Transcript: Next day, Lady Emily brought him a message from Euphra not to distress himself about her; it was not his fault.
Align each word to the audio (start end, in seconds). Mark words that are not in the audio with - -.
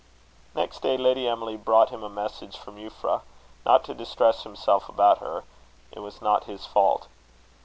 Next 0.55 0.81
day, 0.81 0.97
Lady 0.97 1.27
Emily 1.27 1.55
brought 1.57 1.91
him 1.91 2.01
a 2.01 2.09
message 2.09 2.57
from 2.57 2.75
Euphra 2.77 3.21
not 3.67 3.83
to 3.83 3.93
distress 3.93 4.41
himself 4.41 4.89
about 4.89 5.19
her; 5.19 5.43
it 5.91 5.99
was 5.99 6.23
not 6.23 6.45
his 6.45 6.65
fault. 6.65 7.05